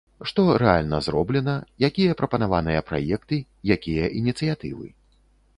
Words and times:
Што 0.29 0.43
рэальна 0.61 0.99
зроблена, 1.07 1.53
якія 1.89 2.17
прапанаваныя 2.23 2.81
праекты, 2.89 3.39
якія 3.77 4.11
ініцыятывы? 4.23 4.91